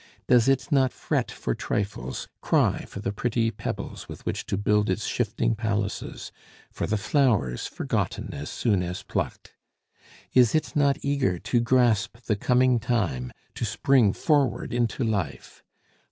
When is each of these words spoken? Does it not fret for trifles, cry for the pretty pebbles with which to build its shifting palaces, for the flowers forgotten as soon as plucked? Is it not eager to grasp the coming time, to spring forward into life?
Does 0.27 0.47
it 0.49 0.71
not 0.71 0.91
fret 0.91 1.29
for 1.29 1.53
trifles, 1.53 2.27
cry 2.41 2.85
for 2.85 2.99
the 3.01 3.11
pretty 3.11 3.51
pebbles 3.51 4.09
with 4.09 4.25
which 4.25 4.47
to 4.47 4.57
build 4.57 4.89
its 4.89 5.05
shifting 5.05 5.53
palaces, 5.53 6.31
for 6.71 6.87
the 6.87 6.97
flowers 6.97 7.67
forgotten 7.67 8.33
as 8.33 8.49
soon 8.49 8.81
as 8.81 9.03
plucked? 9.03 9.53
Is 10.33 10.55
it 10.55 10.75
not 10.75 10.97
eager 11.03 11.37
to 11.37 11.59
grasp 11.59 12.17
the 12.25 12.35
coming 12.35 12.79
time, 12.79 13.31
to 13.53 13.63
spring 13.63 14.11
forward 14.11 14.73
into 14.73 15.03
life? 15.03 15.63